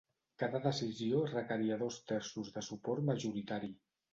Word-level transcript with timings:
Cada 0.43 0.61
decisió 0.63 1.19
requeria 1.27 1.77
dos 1.83 1.99
terços 2.13 2.51
de 2.57 2.67
suport 2.71 3.07
majoritari. 3.11 3.75